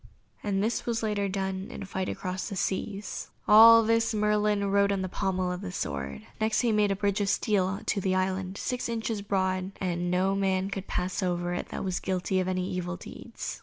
And 0.43 0.63
this 0.63 0.87
was 0.87 1.03
later 1.03 1.29
done, 1.29 1.67
in 1.69 1.83
a 1.83 1.85
fight 1.85 2.09
across 2.09 2.49
the 2.49 2.55
seas. 2.55 3.29
All 3.47 3.83
this 3.83 4.15
Merlin 4.15 4.65
wrote 4.71 4.91
on 4.91 5.03
the 5.03 5.07
pommel 5.07 5.51
of 5.51 5.61
the 5.61 5.71
sword. 5.71 6.25
Next 6.39 6.61
he 6.61 6.71
made 6.71 6.91
a 6.91 6.95
bridge 6.95 7.21
of 7.21 7.29
steel 7.29 7.81
to 7.85 8.01
the 8.01 8.15
island, 8.15 8.57
six 8.57 8.89
inches 8.89 9.21
broad, 9.21 9.73
and 9.79 10.09
no 10.09 10.33
man 10.35 10.71
could 10.71 10.87
pass 10.87 11.21
over 11.21 11.53
it 11.53 11.69
that 11.69 11.83
was 11.83 11.99
guilty 11.99 12.39
of 12.39 12.47
any 12.47 12.67
evil 12.67 12.95
deeds. 12.95 13.59